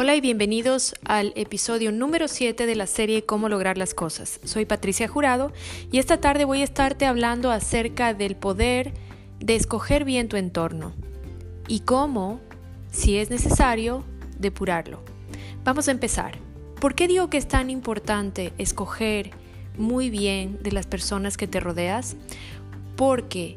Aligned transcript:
Hola 0.00 0.14
y 0.14 0.20
bienvenidos 0.20 0.94
al 1.04 1.32
episodio 1.34 1.90
número 1.90 2.28
7 2.28 2.66
de 2.66 2.76
la 2.76 2.86
serie 2.86 3.24
Cómo 3.26 3.48
lograr 3.48 3.76
las 3.76 3.94
cosas. 3.94 4.38
Soy 4.44 4.64
Patricia 4.64 5.08
Jurado 5.08 5.52
y 5.90 5.98
esta 5.98 6.20
tarde 6.20 6.44
voy 6.44 6.60
a 6.60 6.64
estarte 6.64 7.04
hablando 7.04 7.50
acerca 7.50 8.14
del 8.14 8.36
poder 8.36 8.94
de 9.40 9.56
escoger 9.56 10.04
bien 10.04 10.28
tu 10.28 10.36
entorno 10.36 10.92
y 11.66 11.80
cómo, 11.80 12.38
si 12.92 13.16
es 13.18 13.28
necesario, 13.28 14.04
depurarlo. 14.38 15.02
Vamos 15.64 15.88
a 15.88 15.90
empezar. 15.90 16.38
¿Por 16.80 16.94
qué 16.94 17.08
digo 17.08 17.28
que 17.28 17.38
es 17.38 17.48
tan 17.48 17.68
importante 17.68 18.52
escoger 18.56 19.32
muy 19.76 20.10
bien 20.10 20.60
de 20.62 20.70
las 20.70 20.86
personas 20.86 21.36
que 21.36 21.48
te 21.48 21.58
rodeas? 21.58 22.14
Porque 22.94 23.56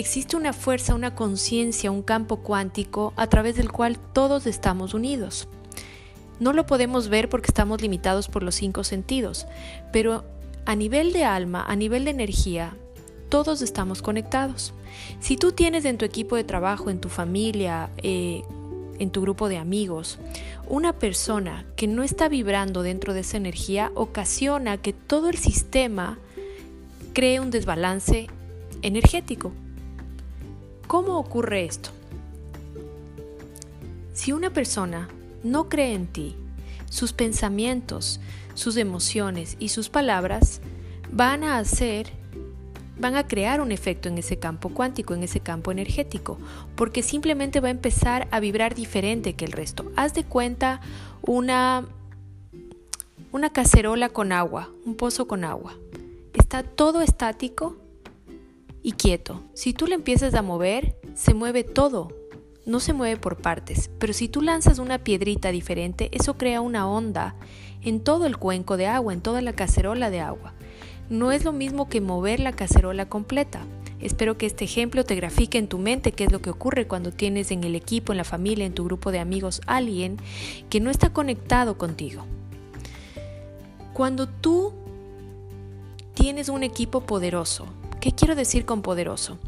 existe 0.00 0.36
una 0.36 0.52
fuerza, 0.52 0.94
una 0.94 1.14
conciencia, 1.14 1.90
un 1.90 2.02
campo 2.02 2.38
cuántico 2.38 3.12
a 3.16 3.26
través 3.28 3.56
del 3.56 3.70
cual 3.70 3.98
todos 3.98 4.46
estamos 4.46 4.94
unidos. 4.94 5.48
No 6.40 6.52
lo 6.52 6.66
podemos 6.66 7.08
ver 7.08 7.28
porque 7.28 7.48
estamos 7.48 7.82
limitados 7.82 8.28
por 8.28 8.42
los 8.42 8.54
cinco 8.54 8.82
sentidos, 8.82 9.46
pero 9.92 10.24
a 10.64 10.74
nivel 10.74 11.12
de 11.12 11.24
alma, 11.24 11.64
a 11.66 11.76
nivel 11.76 12.04
de 12.04 12.10
energía, 12.10 12.74
todos 13.28 13.62
estamos 13.62 14.02
conectados. 14.02 14.72
Si 15.20 15.36
tú 15.36 15.52
tienes 15.52 15.84
en 15.84 15.98
tu 15.98 16.04
equipo 16.04 16.36
de 16.36 16.44
trabajo, 16.44 16.90
en 16.90 17.00
tu 17.00 17.08
familia, 17.08 17.90
eh, 17.98 18.42
en 18.98 19.10
tu 19.10 19.20
grupo 19.20 19.48
de 19.48 19.58
amigos, 19.58 20.18
una 20.68 20.92
persona 20.92 21.64
que 21.76 21.86
no 21.86 22.02
está 22.02 22.28
vibrando 22.28 22.82
dentro 22.82 23.14
de 23.14 23.20
esa 23.20 23.36
energía, 23.36 23.92
ocasiona 23.94 24.78
que 24.78 24.92
todo 24.92 25.28
el 25.28 25.36
sistema 25.36 26.18
cree 27.12 27.40
un 27.40 27.50
desbalance 27.50 28.28
energético. 28.82 29.52
¿Cómo 30.90 31.18
ocurre 31.18 31.66
esto? 31.66 31.90
Si 34.12 34.32
una 34.32 34.50
persona 34.50 35.08
no 35.44 35.68
cree 35.68 35.94
en 35.94 36.08
ti, 36.08 36.34
sus 36.90 37.12
pensamientos, 37.12 38.18
sus 38.54 38.76
emociones 38.76 39.56
y 39.60 39.68
sus 39.68 39.88
palabras 39.88 40.60
van 41.12 41.44
a 41.44 41.58
hacer, 41.58 42.10
van 42.98 43.14
a 43.14 43.28
crear 43.28 43.60
un 43.60 43.70
efecto 43.70 44.08
en 44.08 44.18
ese 44.18 44.40
campo 44.40 44.70
cuántico, 44.70 45.14
en 45.14 45.22
ese 45.22 45.38
campo 45.38 45.70
energético, 45.70 46.38
porque 46.74 47.04
simplemente 47.04 47.60
va 47.60 47.68
a 47.68 47.70
empezar 47.70 48.26
a 48.32 48.40
vibrar 48.40 48.74
diferente 48.74 49.34
que 49.34 49.44
el 49.44 49.52
resto. 49.52 49.92
Haz 49.94 50.12
de 50.14 50.24
cuenta 50.24 50.80
una, 51.22 51.86
una 53.30 53.50
cacerola 53.50 54.08
con 54.08 54.32
agua, 54.32 54.70
un 54.84 54.96
pozo 54.96 55.28
con 55.28 55.44
agua. 55.44 55.72
Está 56.34 56.64
todo 56.64 57.00
estático 57.00 57.76
y 58.82 58.92
quieto. 58.92 59.42
Si 59.54 59.72
tú 59.72 59.86
le 59.86 59.94
empiezas 59.94 60.34
a 60.34 60.42
mover, 60.42 60.96
se 61.14 61.34
mueve 61.34 61.64
todo. 61.64 62.08
No 62.66 62.78
se 62.78 62.92
mueve 62.92 63.16
por 63.16 63.38
partes, 63.38 63.90
pero 63.98 64.12
si 64.12 64.28
tú 64.28 64.42
lanzas 64.42 64.78
una 64.78 64.98
piedrita 64.98 65.50
diferente, 65.50 66.10
eso 66.12 66.36
crea 66.36 66.60
una 66.60 66.88
onda 66.88 67.34
en 67.82 68.00
todo 68.00 68.26
el 68.26 68.36
cuenco 68.36 68.76
de 68.76 68.86
agua, 68.86 69.12
en 69.12 69.22
toda 69.22 69.40
la 69.40 69.54
cacerola 69.54 70.10
de 70.10 70.20
agua. 70.20 70.52
No 71.08 71.32
es 71.32 71.44
lo 71.44 71.52
mismo 71.52 71.88
que 71.88 72.00
mover 72.00 72.38
la 72.38 72.52
cacerola 72.52 73.08
completa. 73.08 73.66
Espero 74.00 74.38
que 74.38 74.46
este 74.46 74.64
ejemplo 74.64 75.04
te 75.04 75.16
grafique 75.16 75.58
en 75.58 75.68
tu 75.68 75.78
mente 75.78 76.12
qué 76.12 76.24
es 76.24 76.32
lo 76.32 76.40
que 76.40 76.50
ocurre 76.50 76.86
cuando 76.86 77.12
tienes 77.12 77.50
en 77.50 77.64
el 77.64 77.74
equipo, 77.74 78.12
en 78.12 78.18
la 78.18 78.24
familia, 78.24 78.64
en 78.64 78.74
tu 78.74 78.84
grupo 78.84 79.10
de 79.10 79.18
amigos 79.18 79.60
alguien 79.66 80.18
que 80.68 80.80
no 80.80 80.90
está 80.90 81.12
conectado 81.12 81.76
contigo. 81.76 82.24
Cuando 83.92 84.28
tú 84.28 84.72
tienes 86.14 86.48
un 86.48 86.62
equipo 86.62 87.00
poderoso, 87.00 87.66
¿Qué 88.00 88.12
quiero 88.12 88.34
decir 88.34 88.64
con 88.64 88.80
poderoso? 88.80 89.38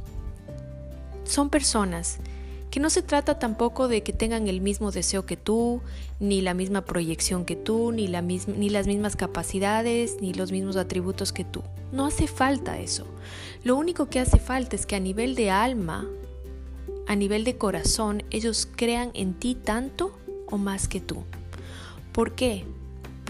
Son 1.25 1.48
personas 1.48 2.19
que 2.70 2.81
no 2.81 2.91
se 2.91 3.03
trata 3.03 3.39
tampoco 3.39 3.89
de 3.89 4.03
que 4.03 4.12
tengan 4.12 4.48
el 4.48 4.61
mismo 4.61 4.92
deseo 4.92 5.25
que 5.25 5.36
tú, 5.36 5.81
ni 6.20 6.41
la 6.41 6.53
misma 6.53 6.84
proyección 6.84 7.45
que 7.45 7.56
tú, 7.56 7.92
ni, 7.92 8.08
la 8.08 8.23
ni 8.23 8.70
las 8.70 8.86
mismas 8.86 9.17
capacidades, 9.17 10.18
ni 10.20 10.35
los 10.35 10.52
mismos 10.52 10.77
atributos 10.77 11.33
que 11.33 11.45
tú. 11.45 11.62
No 11.92 12.07
hace 12.07 12.27
falta 12.27 12.79
eso. 12.79 13.07
Lo 13.64 13.77
único 13.77 14.08
que 14.08 14.20
hace 14.20 14.39
falta 14.39 14.77
es 14.77 14.85
que 14.85 14.96
a 14.96 15.01
nivel 15.01 15.35
de 15.35 15.51
alma, 15.51 16.07
a 17.07 17.17
nivel 17.17 17.45
de 17.45 17.57
corazón, 17.57 18.23
ellos 18.30 18.68
crean 18.74 19.11
en 19.14 19.35
ti 19.35 19.55
tanto 19.55 20.18
o 20.46 20.58
más 20.58 20.89
que 20.89 21.01
tú. 21.01 21.24
¿Por 22.12 22.35
qué? 22.35 22.64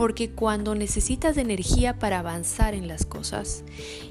Porque 0.02 0.30
cuando 0.30 0.74
necesitas 0.74 1.36
energía 1.36 2.00
para 2.00 2.18
avanzar 2.18 2.74
en 2.74 2.88
las 2.88 3.06
cosas 3.06 3.62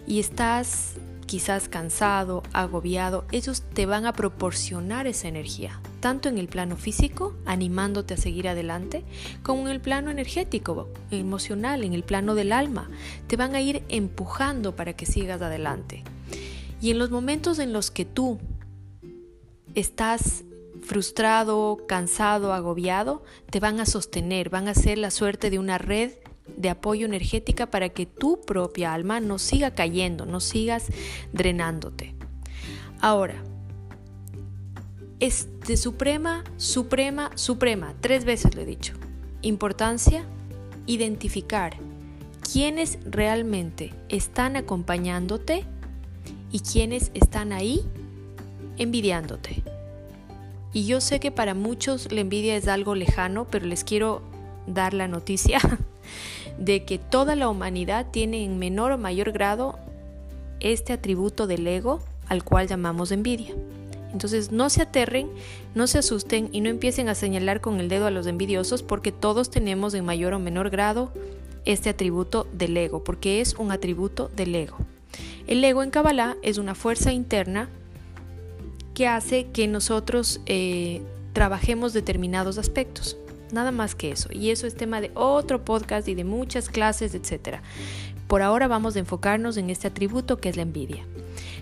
y 0.07 0.21
estás 0.21 0.93
quizás 1.25 1.67
cansado, 1.67 2.43
agobiado, 2.53 3.25
ellos 3.33 3.63
te 3.73 3.85
van 3.85 4.05
a 4.05 4.13
proporcionar 4.13 5.05
esa 5.05 5.27
energía, 5.27 5.81
tanto 5.99 6.29
en 6.29 6.37
el 6.37 6.47
plano 6.47 6.77
físico, 6.77 7.35
animándote 7.45 8.13
a 8.13 8.17
seguir 8.17 8.47
adelante, 8.47 9.03
como 9.43 9.63
en 9.63 9.67
el 9.67 9.81
plano 9.81 10.11
energético, 10.11 10.87
emocional, 11.11 11.83
en 11.83 11.91
el 11.91 12.03
plano 12.03 12.35
del 12.35 12.53
alma. 12.53 12.89
Te 13.27 13.35
van 13.35 13.53
a 13.53 13.59
ir 13.59 13.83
empujando 13.89 14.77
para 14.77 14.93
que 14.93 15.05
sigas 15.05 15.41
adelante. 15.41 16.05
Y 16.81 16.91
en 16.91 16.99
los 16.99 17.11
momentos 17.11 17.59
en 17.59 17.73
los 17.73 17.91
que 17.91 18.05
tú 18.05 18.39
estás 19.75 20.45
frustrado, 20.81 21.85
cansado, 21.87 22.53
agobiado, 22.53 23.23
te 23.49 23.59
van 23.59 23.79
a 23.79 23.85
sostener, 23.85 24.49
van 24.49 24.67
a 24.67 24.73
ser 24.73 24.97
la 24.97 25.11
suerte 25.11 25.49
de 25.49 25.59
una 25.59 25.77
red 25.77 26.11
de 26.57 26.69
apoyo 26.69 27.05
energética 27.05 27.69
para 27.69 27.89
que 27.89 28.05
tu 28.05 28.41
propia 28.41 28.93
alma 28.93 29.19
no 29.19 29.39
siga 29.39 29.71
cayendo, 29.71 30.25
no 30.25 30.39
sigas 30.39 30.87
drenándote. 31.31 32.15
Ahora, 32.99 33.43
es 35.19 35.47
de 35.67 35.77
suprema, 35.77 36.43
suprema, 36.57 37.31
suprema, 37.35 37.93
tres 38.01 38.25
veces 38.25 38.55
lo 38.55 38.61
he 38.61 38.65
dicho. 38.65 38.93
Importancia, 39.41 40.25
identificar 40.87 41.77
quiénes 42.51 42.97
realmente 43.05 43.93
están 44.09 44.55
acompañándote 44.55 45.65
y 46.51 46.59
quiénes 46.59 47.11
están 47.13 47.53
ahí 47.53 47.85
envidiándote. 48.77 49.63
Y 50.73 50.85
yo 50.85 51.01
sé 51.01 51.19
que 51.19 51.31
para 51.31 51.53
muchos 51.53 52.11
la 52.11 52.21
envidia 52.21 52.55
es 52.55 52.67
algo 52.67 52.95
lejano, 52.95 53.45
pero 53.49 53.65
les 53.65 53.83
quiero 53.83 54.21
dar 54.67 54.93
la 54.93 55.07
noticia 55.07 55.59
de 56.57 56.85
que 56.85 56.97
toda 56.97 57.35
la 57.35 57.49
humanidad 57.49 58.07
tiene 58.11 58.43
en 58.43 58.57
menor 58.57 58.91
o 58.91 58.97
mayor 58.97 59.31
grado 59.31 59.77
este 60.59 60.93
atributo 60.93 61.47
del 61.47 61.67
ego 61.67 61.99
al 62.27 62.43
cual 62.43 62.67
llamamos 62.67 63.11
envidia. 63.11 63.53
Entonces 64.13 64.51
no 64.51 64.69
se 64.69 64.81
aterren, 64.81 65.29
no 65.73 65.87
se 65.87 65.97
asusten 65.97 66.49
y 66.51 66.61
no 66.61 66.69
empiecen 66.69 67.09
a 67.09 67.15
señalar 67.15 67.61
con 67.61 67.79
el 67.79 67.89
dedo 67.89 68.07
a 68.07 68.11
los 68.11 68.27
envidiosos 68.27 68.83
porque 68.83 69.11
todos 69.11 69.49
tenemos 69.49 69.93
en 69.93 70.05
mayor 70.05 70.33
o 70.33 70.39
menor 70.39 70.69
grado 70.69 71.11
este 71.65 71.89
atributo 71.89 72.47
del 72.53 72.75
ego, 72.75 73.03
porque 73.03 73.41
es 73.41 73.55
un 73.55 73.71
atributo 73.71 74.29
del 74.35 74.55
ego. 74.55 74.77
El 75.47 75.63
ego 75.63 75.83
en 75.83 75.91
Kabbalah 75.91 76.37
es 76.41 76.57
una 76.57 76.75
fuerza 76.75 77.13
interna 77.13 77.69
que 79.01 79.07
hace 79.07 79.47
que 79.47 79.67
nosotros 79.67 80.41
eh, 80.45 81.01
trabajemos 81.33 81.91
determinados 81.91 82.59
aspectos. 82.59 83.17
Nada 83.51 83.71
más 83.71 83.95
que 83.95 84.11
eso. 84.11 84.29
Y 84.31 84.51
eso 84.51 84.67
es 84.67 84.75
tema 84.75 85.01
de 85.01 85.09
otro 85.15 85.65
podcast 85.65 86.07
y 86.07 86.13
de 86.13 86.23
muchas 86.23 86.69
clases, 86.69 87.15
etc. 87.15 87.61
Por 88.27 88.43
ahora 88.43 88.67
vamos 88.67 88.95
a 88.95 88.99
enfocarnos 88.99 89.57
en 89.57 89.71
este 89.71 89.87
atributo 89.87 90.37
que 90.37 90.49
es 90.49 90.55
la 90.55 90.61
envidia. 90.61 91.03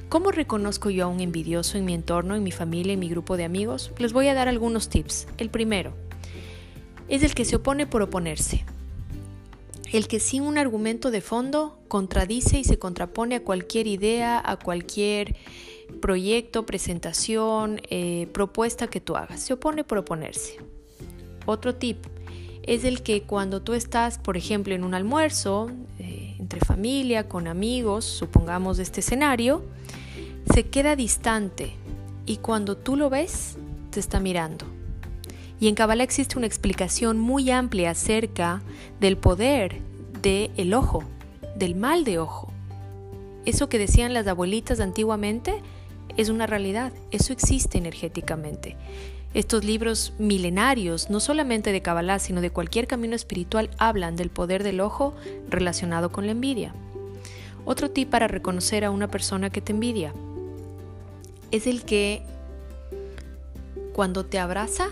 ¿Cómo 0.10 0.32
reconozco 0.32 0.90
yo 0.90 1.06
a 1.06 1.08
un 1.08 1.22
envidioso 1.22 1.78
en 1.78 1.86
mi 1.86 1.94
entorno, 1.94 2.36
en 2.36 2.44
mi 2.44 2.52
familia, 2.52 2.92
en 2.92 3.00
mi 3.00 3.08
grupo 3.08 3.38
de 3.38 3.46
amigos? 3.46 3.94
Les 4.00 4.12
voy 4.12 4.28
a 4.28 4.34
dar 4.34 4.50
algunos 4.50 4.90
tips. 4.90 5.26
El 5.38 5.50
primero 5.50 5.94
es 7.08 7.24
el 7.24 7.34
que 7.36 7.46
se 7.46 7.56
opone 7.56 7.88
por 7.88 8.02
oponerse. 8.02 8.66
El 9.94 10.10
que 10.10 10.20
sin 10.20 10.44
un 10.44 10.58
argumento 10.58 11.10
de 11.10 11.22
fondo 11.22 11.80
contradice 11.88 12.60
y 12.60 12.66
se 12.66 12.78
contrapone 12.78 13.36
a 13.36 13.44
cualquier 13.46 13.88
idea, 13.88 14.42
a 14.44 14.58
cualquier 14.58 15.38
proyecto, 16.02 16.66
presentación, 16.66 17.82
eh, 17.90 18.28
propuesta 18.34 18.88
que 18.88 19.02
tú 19.02 19.16
hagas. 19.16 19.41
Se 19.41 19.53
opone 19.53 19.84
por 19.84 19.97
oponerse. 19.97 20.58
Otro 21.46 21.76
tip 21.76 22.06
es 22.64 22.84
el 22.84 23.02
que 23.02 23.24
cuando 23.24 23.62
tú 23.62 23.74
estás, 23.74 24.18
por 24.18 24.38
ejemplo, 24.38 24.76
en 24.76 24.84
un 24.84 24.94
almuerzo, 24.94 25.72
eh, 25.97 26.36
entre 26.40 26.59
familia, 26.59 27.28
con 27.28 27.47
amigos, 27.47 28.06
supongamos 28.06 28.80
este 28.80 29.00
escenario, 29.00 29.64
se 30.53 30.68
queda 30.68 30.96
distante 30.96 31.74
y 32.26 32.38
cuando 32.38 32.78
tú 32.78 32.96
lo 32.96 33.09
ves, 33.09 33.58
te 33.90 34.00
está 34.00 34.20
mirando. 34.20 34.66
Y 35.59 35.68
en 35.68 35.76
Kabbalah 35.76 36.03
existe 36.03 36.38
una 36.38 36.47
explicación 36.47 37.18
muy 37.18 37.52
amplia 37.52 37.92
acerca 37.92 38.62
del 39.00 39.18
poder 39.18 39.82
del 40.22 40.52
el 40.58 40.74
ojo, 40.74 41.03
del 41.56 41.76
mal 41.76 42.03
de 42.03 42.20
ojo. 42.20 42.52
Eso 43.46 43.68
que 43.68 43.80
decían 43.80 44.14
las 44.14 44.28
abuelitas 44.28 44.80
antiguamente 44.80 45.62
es 46.17 46.29
una 46.29 46.47
realidad, 46.47 46.91
eso 47.11 47.34
existe 47.34 47.78
energéticamente. 47.78 48.76
Estos 49.34 49.64
libros 49.64 50.14
milenarios, 50.17 51.09
no 51.09 51.20
solamente 51.20 51.72
de 51.72 51.82
Kabbalah, 51.82 52.20
sino 52.20 52.41
de 52.41 52.50
cualquier 52.50 52.88
camino 52.88 53.16
espiritual, 53.16 53.70
hablan 53.78 54.16
del 54.16 54.29
poder 54.29 54.64
del 54.64 54.82
ojo 54.82 55.14
relacionado 55.50 56.11
con 56.11 56.26
la 56.26 56.32
envidia. 56.32 56.73
Otro 57.66 57.91
tip 57.91 58.09
para 58.09 58.28
reconocer 58.28 58.84
a 58.84 58.91
una 58.91 59.09
persona 59.09 59.52
que 59.52 59.61
te 59.61 59.72
envidia 59.72 60.14
es 61.52 61.67
el 61.67 61.84
que 61.84 62.23
cuando 63.94 64.26
te 64.26 64.40
abraza, 64.40 64.90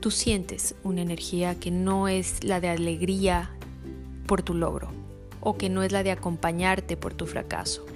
tú 0.00 0.10
sientes 0.10 0.74
una 0.82 1.00
energía 1.00 1.54
que 1.54 1.70
no 1.70 2.08
es 2.08 2.44
la 2.44 2.60
de 2.60 2.68
alegría 2.68 3.50
por 4.26 4.42
tu 4.42 4.52
logro 4.52 4.90
o 5.40 5.56
que 5.56 5.68
no 5.68 5.82
es 5.82 5.92
la 5.92 6.02
de 6.02 6.10
acompañarte 6.10 6.96
por 6.96 7.14
tu 7.14 7.26
fracaso. 7.26 7.86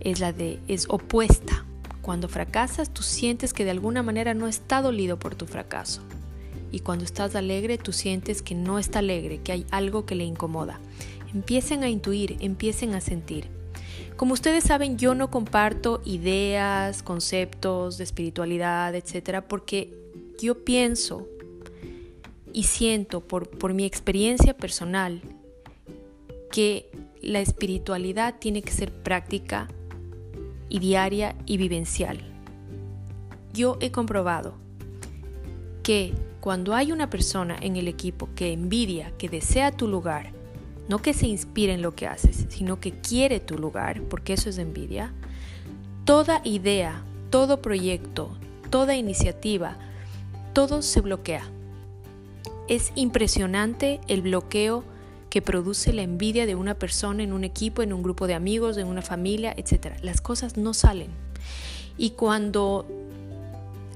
Es 0.00 0.20
la 0.20 0.32
de 0.32 0.58
es 0.68 0.86
opuesta. 0.88 1.64
Cuando 2.02 2.28
fracasas, 2.28 2.92
tú 2.92 3.02
sientes 3.02 3.54
que 3.54 3.64
de 3.64 3.70
alguna 3.70 4.02
manera 4.02 4.34
no 4.34 4.46
está 4.46 4.82
dolido 4.82 5.18
por 5.18 5.34
tu 5.34 5.46
fracaso. 5.46 6.02
Y 6.70 6.80
cuando 6.80 7.04
estás 7.04 7.34
alegre, 7.34 7.78
tú 7.78 7.92
sientes 7.92 8.42
que 8.42 8.54
no 8.54 8.78
está 8.78 8.98
alegre, 8.98 9.38
que 9.38 9.52
hay 9.52 9.66
algo 9.70 10.04
que 10.04 10.14
le 10.14 10.24
incomoda. 10.24 10.80
Empiecen 11.32 11.82
a 11.82 11.88
intuir, 11.88 12.36
empiecen 12.40 12.94
a 12.94 13.00
sentir. 13.00 13.48
Como 14.16 14.34
ustedes 14.34 14.64
saben, 14.64 14.98
yo 14.98 15.14
no 15.14 15.30
comparto 15.30 16.02
ideas, 16.04 17.02
conceptos 17.02 17.98
de 17.98 18.04
espiritualidad, 18.04 18.94
etcétera, 18.94 19.48
porque 19.48 19.92
yo 20.40 20.64
pienso 20.64 21.26
y 22.52 22.64
siento 22.64 23.20
por, 23.20 23.48
por 23.48 23.74
mi 23.74 23.84
experiencia 23.84 24.56
personal 24.56 25.22
que 26.52 26.90
la 27.20 27.40
espiritualidad 27.40 28.36
tiene 28.38 28.62
que 28.62 28.70
ser 28.70 28.92
práctica 28.92 29.68
diaria 30.78 31.34
y 31.46 31.56
vivencial. 31.56 32.18
Yo 33.52 33.76
he 33.80 33.90
comprobado 33.90 34.54
que 35.82 36.14
cuando 36.40 36.74
hay 36.74 36.92
una 36.92 37.08
persona 37.08 37.56
en 37.60 37.76
el 37.76 37.88
equipo 37.88 38.28
que 38.34 38.52
envidia, 38.52 39.12
que 39.16 39.28
desea 39.28 39.72
tu 39.72 39.88
lugar, 39.88 40.32
no 40.88 40.98
que 40.98 41.14
se 41.14 41.26
inspire 41.26 41.72
en 41.72 41.82
lo 41.82 41.94
que 41.94 42.06
haces, 42.06 42.46
sino 42.48 42.80
que 42.80 42.92
quiere 42.92 43.40
tu 43.40 43.58
lugar, 43.58 44.02
porque 44.02 44.34
eso 44.34 44.50
es 44.50 44.58
envidia, 44.58 45.12
toda 46.04 46.40
idea, 46.44 47.02
todo 47.30 47.62
proyecto, 47.62 48.36
toda 48.70 48.96
iniciativa, 48.96 49.76
todo 50.52 50.82
se 50.82 51.00
bloquea. 51.00 51.44
Es 52.68 52.92
impresionante 52.94 54.00
el 54.08 54.22
bloqueo 54.22 54.84
que 55.34 55.42
produce 55.42 55.92
la 55.92 56.02
envidia 56.02 56.46
de 56.46 56.54
una 56.54 56.74
persona 56.76 57.24
en 57.24 57.32
un 57.32 57.42
equipo, 57.42 57.82
en 57.82 57.92
un 57.92 58.04
grupo 58.04 58.28
de 58.28 58.34
amigos, 58.34 58.76
en 58.76 58.86
una 58.86 59.02
familia, 59.02 59.52
etc. 59.56 59.96
Las 60.00 60.20
cosas 60.20 60.56
no 60.56 60.74
salen. 60.74 61.08
Y 61.98 62.10
cuando 62.10 62.86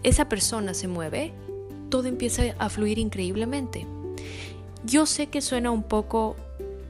esa 0.03 0.29
persona 0.29 0.75
se 0.75 0.89
mueve, 0.89 1.33
todo 1.91 2.09
empieza 2.09 2.43
a 2.59 2.69
fluir 2.69 2.99
increíblemente. 2.99 3.87
Yo 4.85 5.07
sé 5.07 5.29
que 5.29 5.41
suena 5.41 5.71
un 5.71 5.85
poco 5.85 6.35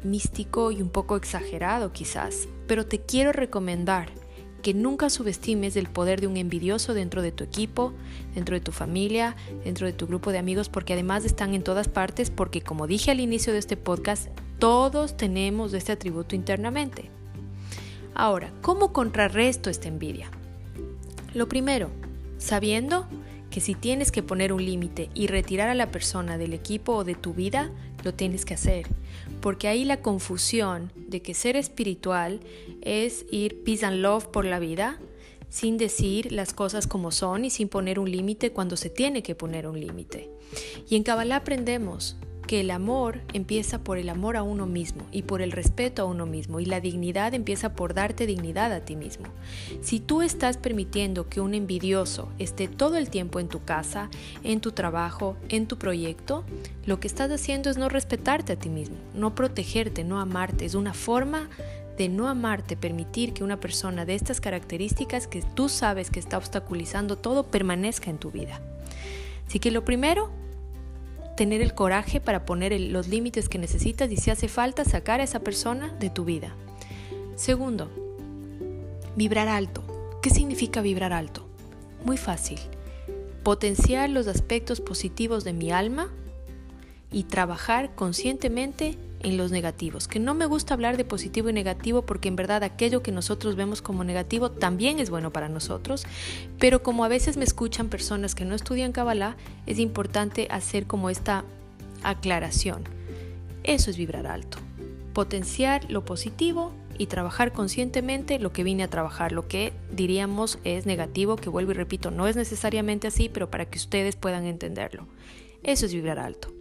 místico 0.03 0.73
y 0.73 0.81
un 0.81 0.89
poco 0.89 1.17
exagerado 1.17 1.93
quizás, 1.93 2.49
pero 2.67 2.87
te 2.87 3.01
quiero 3.01 3.33
recomendar 3.33 4.09
que 4.63 4.75
nunca 4.75 5.11
subestimes 5.11 5.77
el 5.77 5.89
poder 5.89 6.21
de 6.21 6.27
un 6.27 6.37
envidioso 6.37 6.95
dentro 6.95 7.23
de 7.23 7.33
tu 7.33 7.45
equipo, 7.45 7.93
dentro 8.35 8.55
de 8.55 8.61
tu 8.61 8.73
familia, 8.73 9.37
dentro 9.65 9.87
de 9.87 9.93
tu 9.93 10.07
grupo 10.07 10.33
de 10.33 10.39
amigos, 10.39 10.69
porque 10.69 10.95
además 10.95 11.25
están 11.25 11.55
en 11.55 11.63
todas 11.63 11.89
partes, 11.89 12.31
porque 12.31 12.61
como 12.61 12.87
dije 12.87 13.11
al 13.11 13.21
inicio 13.21 13.53
de 13.53 13.61
este 13.61 13.77
podcast, 13.77 14.29
todos 14.59 15.17
tenemos 15.17 15.73
este 15.75 15.93
atributo 15.93 16.35
internamente. 16.35 17.11
Ahora, 18.15 18.53
¿cómo 18.63 18.93
contrarresto 18.93 19.71
esta 19.71 19.89
envidia? 19.89 20.29
Lo 21.35 21.49
primero, 21.49 21.91
sabiendo 22.39 23.07
que 23.51 23.61
si 23.61 23.75
tienes 23.75 24.11
que 24.11 24.23
poner 24.23 24.53
un 24.53 24.65
límite 24.65 25.09
y 25.15 25.29
retirar 25.29 25.69
a 25.69 25.75
la 25.75 25.91
persona 25.91 26.37
del 26.37 26.53
equipo 26.53 26.95
o 26.95 27.05
de 27.05 27.15
tu 27.15 27.33
vida, 27.33 27.71
tienes 28.15 28.45
que 28.45 28.55
hacer. 28.55 28.87
Porque 29.41 29.69
ahí 29.69 29.85
la 29.85 30.03
confusión 30.03 30.93
de 30.97 31.23
que 31.23 31.35
ser 31.35 31.57
espiritual 31.57 32.41
es 32.83 33.25
ir 33.31 33.63
peace 33.63 33.85
and 33.85 34.01
love 34.01 34.27
por 34.27 34.45
la 34.45 34.59
vida, 34.59 34.99
sin 35.49 35.79
decir 35.79 36.33
las 36.33 36.53
cosas 36.53 36.87
como 36.87 37.11
son 37.11 37.45
y 37.45 37.51
sin 37.51 37.69
poner 37.69 37.99
un 37.99 38.11
límite 38.11 38.53
cuando 38.53 38.77
se 38.77 38.91
tiene 38.91 39.23
que 39.23 39.35
poner 39.35 39.67
un 39.67 39.81
límite. 39.81 40.31
Y 40.89 40.97
en 40.97 41.03
Kabbalah 41.03 41.37
aprendemos 41.37 42.17
que 42.49 42.61
el 42.61 42.71
amor 42.71 43.21
empieza 43.35 43.79
por 43.79 43.99
el 43.99 44.09
amor 44.09 44.39
a 44.39 44.43
uno 44.43 44.67
mismo 44.67 45.07
y 45.13 45.23
por 45.23 45.43
el 45.43 45.53
respeto 45.53 46.01
a 46.01 46.07
uno 46.07 46.25
mismo 46.25 46.61
y 46.61 46.65
la 46.65 46.81
dignidad 46.81 47.35
empieza 47.35 47.75
por 47.75 47.93
darte 47.93 48.27
dignidad 48.27 48.73
a 48.73 48.81
ti 48.81 48.97
mismo. 48.97 49.27
Si 49.83 50.01
tú 50.01 50.23
estás 50.23 50.57
permitiendo 50.57 51.29
que 51.29 51.43
un 51.43 51.53
envidioso 51.53 52.33
esté 52.39 52.67
todo 52.67 52.97
el 52.97 53.11
tiempo 53.11 53.39
en 53.39 53.49
tu 53.49 53.63
casa, 53.65 54.09
en 54.45 54.63
tu 54.63 54.73
trabajo, 54.73 55.37
en 55.51 55.67
tu 55.67 55.77
proyecto, 55.77 56.43
lo 56.87 56.99
que 57.01 57.07
estás 57.07 57.31
haciendo 57.31 57.69
es 57.69 57.77
no 57.77 57.91
respetarte 57.91 58.55
a 58.55 58.59
ti 58.59 58.71
mismo, 58.71 58.97
no 59.15 59.35
protegerte, 59.35 60.03
no 60.03 60.19
amarte. 60.19 60.65
Es 60.65 60.75
una 60.75 60.95
forma 60.95 61.51
de 61.99 62.09
no 62.09 62.29
amarte, 62.29 62.79
permitir 62.79 63.35
que 63.35 63.45
una 63.45 63.61
persona 63.61 64.07
de 64.07 64.15
estas 64.15 64.41
características 64.41 65.27
que 65.27 65.43
tú 65.43 65.69
sabes 65.69 66.11
que 66.11 66.19
está 66.19 66.39
obstaculizando 66.39 67.19
todo 67.19 67.45
permanezca 67.45 68.09
en 68.09 68.17
tu 68.17 68.31
vida. 68.31 68.59
Así 69.47 69.59
que 69.59 69.71
lo 69.71 69.85
primero 69.85 70.31
tener 71.39 71.63
el 71.63 71.73
coraje 71.73 72.21
para 72.21 72.45
poner 72.45 72.79
los 72.81 73.07
límites 73.07 73.49
que 73.49 73.59
necesitas 73.59 74.11
y 74.11 74.17
si 74.17 74.33
hace 74.33 74.49
falta 74.49 74.85
sacar 74.85 75.21
a 75.21 75.23
esa 75.23 75.39
persona 75.39 75.95
de 76.01 76.11
tu 76.11 76.25
vida. 76.25 76.53
Segundo, 77.37 77.89
vibrar 79.15 79.47
alto. 79.47 79.85
¿Qué 80.21 80.31
significa 80.31 80.83
vibrar 80.83 81.13
alto? 81.13 81.47
Muy 82.05 82.17
fácil. 82.17 82.59
Potenciar 83.45 84.11
los 84.11 84.27
aspectos 84.27 84.81
positivos 84.81 85.45
de 85.45 85.53
mi 85.53 85.71
alma 85.71 86.09
y 87.13 87.23
trabajar 87.23 87.95
conscientemente 87.95 88.99
en 89.21 89.37
los 89.37 89.51
negativos, 89.51 90.09
que 90.09 90.19
no 90.19 90.35
me 90.35 90.47
gusta 90.47 90.75
hablar 90.75 90.97
de 90.97 91.05
positivo 91.05 91.49
y 91.49 91.53
negativo 91.53 92.03
porque 92.03 92.29
en 92.29 92.37
verdad 92.37 92.63
aquello 92.63 93.03
que 93.03 93.13
nosotros 93.13 93.57
vemos 93.57 93.83
como 93.83 94.05
negativo 94.05 94.51
también 94.51 95.01
es 95.01 95.11
bueno 95.11 95.33
para 95.33 95.49
nosotros, 95.49 96.07
pero 96.59 96.83
como 96.83 97.05
a 97.05 97.09
veces 97.09 97.37
me 97.37 97.45
escuchan 97.45 97.89
personas 97.89 98.35
que 98.35 98.45
no 98.45 98.55
estudian 98.55 98.93
Kabbalah, 98.93 99.37
es 99.67 99.79
importante 99.79 100.47
hacer 100.51 100.87
como 100.87 101.11
esta 101.11 101.45
aclaración. 102.03 102.85
Eso 103.65 103.91
es 103.91 103.97
vibrar 103.97 104.27
alto, 104.27 104.59
potenciar 105.13 105.91
lo 105.91 106.05
positivo 106.05 106.73
y 106.97 107.07
trabajar 107.07 107.53
conscientemente 107.53 108.39
lo 108.39 108.53
que 108.53 108.65
vine 108.65 108.83
a 108.83 108.89
trabajar, 108.89 109.33
lo 109.33 109.47
que 109.47 109.73
diríamos 109.93 110.59
es 110.65 110.87
negativo, 110.87 111.37
que 111.37 111.49
vuelvo 111.49 111.73
y 111.73 111.75
repito, 111.75 112.11
no 112.11 112.27
es 112.27 112.37
necesariamente 112.37 113.07
así, 113.07 113.29
pero 113.29 113.51
para 113.51 113.67
que 113.67 113.79
ustedes 113.79 114.17
puedan 114.17 114.45
entenderlo. 114.45 115.07
Eso 115.63 115.87
es 115.87 115.95
vibrar 115.95 116.19
alto. 116.19 116.53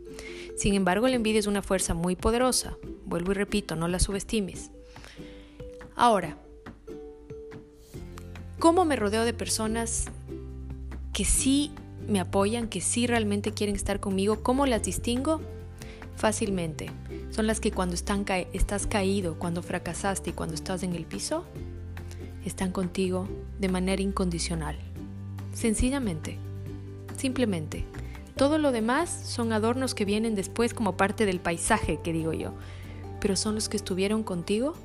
Sin 0.57 0.73
embargo, 0.73 1.07
la 1.07 1.15
envidia 1.15 1.39
es 1.39 1.45
una 1.45 1.61
fuerza 1.61 1.93
muy 1.93 2.15
poderosa. 2.15 2.77
Vuelvo 3.05 3.31
y 3.31 3.35
repito, 3.35 3.75
no 3.75 3.87
la 3.87 3.99
subestimes. 3.99 4.71
Ahora, 5.95 6.37
¿cómo 8.57 8.83
me 8.83 8.95
rodeo 8.95 9.23
de 9.23 9.33
personas 9.33 10.05
que 11.13 11.25
sí 11.25 11.71
me 12.07 12.19
apoyan, 12.19 12.69
que 12.69 12.81
sí 12.81 13.05
realmente 13.05 13.53
quieren 13.53 13.75
estar 13.75 13.99
conmigo? 13.99 14.41
¿Cómo 14.41 14.65
las 14.65 14.81
distingo? 14.81 15.41
Fácilmente. 16.15 16.89
Son 17.29 17.45
las 17.45 17.59
que 17.59 17.71
cuando 17.71 17.95
estás 17.95 18.87
caído, 18.87 19.37
cuando 19.37 19.61
fracasaste 19.61 20.31
y 20.31 20.33
cuando 20.33 20.55
estás 20.55 20.81
en 20.81 20.95
el 20.95 21.05
piso, 21.05 21.45
están 22.45 22.71
contigo 22.71 23.27
de 23.59 23.69
manera 23.69 24.01
incondicional. 24.01 24.79
Sencillamente. 25.53 26.39
Simplemente. 27.15 27.85
Todo 28.37 28.59
lo 28.59 28.71
demás 28.71 29.09
son 29.09 29.51
adornos 29.51 29.95
que 29.95 30.05
vienen 30.05 30.35
después 30.35 30.75
como 30.75 30.95
parte 30.95 31.25
del 31.25 31.39
paisaje, 31.39 31.99
que 32.03 32.13
digo 32.13 32.33
yo, 32.33 32.53
pero 33.19 33.35
son 33.35 33.55
los 33.55 33.67
que 33.67 33.77
estuvieron 33.77 34.21
contigo 34.21 34.75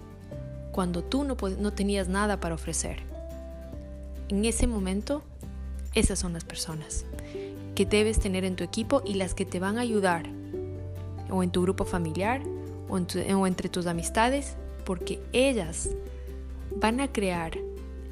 cuando 0.72 1.04
tú 1.04 1.22
no, 1.24 1.36
tenías 1.72 2.08
nada 2.08 2.40
para 2.40 2.54
ofrecer. 2.54 3.00
En 4.30 4.46
ese 4.46 4.66
momento, 4.66 5.22
esas 5.94 6.18
son 6.18 6.32
las 6.32 6.44
personas 6.44 7.04
que 7.74 7.84
debes 7.84 8.20
tener 8.20 8.46
en 8.46 8.56
tu 8.56 8.64
equipo 8.64 9.02
y 9.04 9.14
las 9.14 9.34
que 9.34 9.44
te 9.44 9.60
van 9.60 9.76
a 9.76 9.82
ayudar, 9.82 10.30
o 11.30 11.42
en 11.42 11.50
tu 11.50 11.60
grupo 11.60 11.84
familiar, 11.84 12.40
o 12.88 13.46
entre 13.46 13.68
tus 13.68 13.86
amistades, 13.86 14.56
porque 14.86 15.20
ellas 15.34 15.90
van 16.76 17.00
a 17.00 17.12
crear 17.12 17.58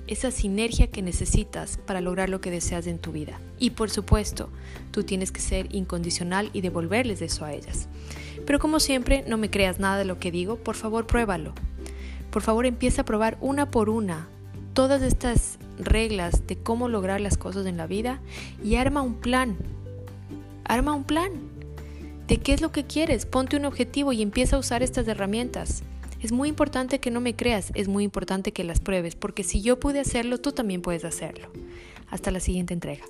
esa 0.07 0.31
sinergia 0.31 0.89
que 0.89 1.03
necesitas 1.03 1.79
para 1.87 2.01
lograr 2.01 2.29
lo 2.29 2.41
que 2.41 2.51
deseas 2.51 2.87
en 2.87 2.99
tu 2.99 3.13
vida. 3.13 3.41
Y 3.59 3.71
por 3.71 3.91
supuesto, 3.91 4.51
tú 4.91 5.05
tienes 5.05 5.33
que 5.33 5.41
ser 5.41 5.75
incondicional 5.75 6.51
y 6.53 6.61
devolverles 6.61 7.23
eso 7.23 7.45
a 7.45 7.53
ellas. 7.53 7.89
Pero 8.47 8.59
como 8.59 8.81
siempre, 8.81 9.25
no 9.27 9.39
me 9.39 9.51
creas 9.51 9.79
nada 9.79 9.99
de 9.99 10.05
lo 10.05 10.19
que 10.19 10.31
digo, 10.31 10.57
por 10.57 10.75
favor 10.75 11.07
pruébalo. 11.07 11.55
Por 12.31 12.43
favor 12.43 12.67
empieza 12.67 13.03
a 13.03 13.05
probar 13.05 13.37
una 13.41 13.71
por 13.71 13.91
una 13.91 14.29
todas 14.75 15.03
estas 15.03 15.59
reglas 15.79 16.47
de 16.47 16.57
cómo 16.57 16.89
lograr 16.89 17.21
las 17.21 17.37
cosas 17.37 17.67
en 17.67 17.77
la 17.77 17.87
vida 17.87 18.21
y 18.63 18.77
arma 18.77 19.03
un 19.03 19.15
plan. 19.15 19.57
Arma 20.65 20.95
un 20.95 21.05
plan 21.05 21.33
de 22.29 22.39
qué 22.39 22.53
es 22.53 22.61
lo 22.61 22.71
que 22.71 22.85
quieres, 22.85 23.27
ponte 23.27 23.57
un 23.57 23.65
objetivo 23.65 24.13
y 24.13 24.23
empieza 24.23 24.57
a 24.57 24.61
usar 24.61 24.83
estas 24.83 25.09
herramientas. 25.09 25.83
Es 26.21 26.33
muy 26.33 26.49
importante 26.49 27.01
que 27.01 27.11
no 27.11 27.21
me 27.21 27.35
creas, 27.35 27.73
es 27.75 27.89
muy 27.89 28.05
importante 28.05 28.53
que 28.53 28.65
las 28.65 28.81
pruebes, 28.81 29.15
porque 29.15 29.43
si 29.43 29.63
yo 29.63 29.81
pude 29.81 30.01
hacerlo, 30.01 30.39
tú 30.39 30.53
también 30.53 30.83
puedes 30.83 31.05
hacerlo. 31.05 31.49
Hasta 32.11 32.31
la 32.31 32.41
siguiente 32.41 32.75
entrega. 32.75 33.05